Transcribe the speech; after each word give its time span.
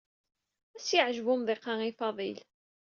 Ad 0.75 0.79
as-yeɛjeb 0.81 1.27
umḍiq-a 1.33 1.73
i 1.89 1.91
Faḍil. 1.97 2.39